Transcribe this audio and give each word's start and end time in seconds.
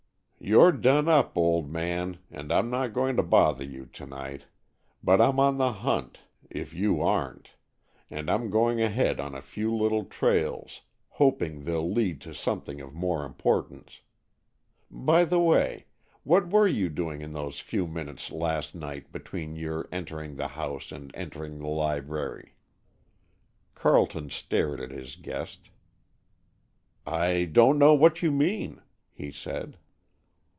"You're 0.43 0.71
done 0.71 1.07
up, 1.07 1.37
old 1.37 1.69
man, 1.69 2.17
and 2.31 2.51
I'm 2.51 2.71
not 2.71 2.93
going 2.93 3.15
to 3.15 3.21
bother 3.21 3.63
you 3.63 3.85
to 3.85 4.05
night. 4.07 4.47
But 5.03 5.21
I'm 5.21 5.39
on 5.39 5.59
the 5.59 5.71
hunt, 5.71 6.21
if 6.49 6.73
you 6.73 6.99
aren't, 6.99 7.51
and 8.09 8.27
I'm 8.27 8.49
going 8.49 8.81
ahead 8.81 9.19
on 9.19 9.35
a 9.35 9.41
few 9.43 9.71
little 9.73 10.03
trails, 10.03 10.81
hoping 11.09 11.63
they'll 11.65 11.89
lead 11.89 12.21
to 12.21 12.33
something 12.33 12.81
of 12.81 12.91
more 12.91 13.23
importance. 13.23 14.01
By 14.89 15.25
the 15.25 15.39
way, 15.39 15.85
what 16.23 16.49
were 16.49 16.67
you 16.67 16.89
doing 16.89 17.21
in 17.21 17.33
those 17.33 17.59
few 17.59 17.85
minutes 17.85 18.31
last 18.31 18.73
night 18.73 19.11
between 19.11 19.55
your 19.55 19.87
entering 19.91 20.37
the 20.37 20.47
house 20.47 20.91
and 20.91 21.15
entering 21.15 21.59
the 21.59 21.67
library?" 21.67 22.55
Carleton 23.75 24.31
stared 24.31 24.79
at 24.81 24.89
his 24.89 25.15
guest. 25.17 25.69
"I 27.05 27.45
don't 27.45 27.77
know 27.77 27.93
what 27.93 28.23
you 28.23 28.31
mean," 28.31 28.81
he 29.13 29.31
said. 29.31 29.77